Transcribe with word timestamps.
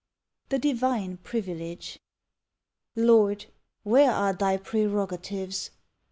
THE 0.49 0.57
DIVINE 0.57 1.17
PRIVILEGE 1.17 1.99
Lord, 2.95 3.45
where 3.83 4.09
are 4.11 4.33
Thy 4.33 4.57
prerogatives? 4.57 5.69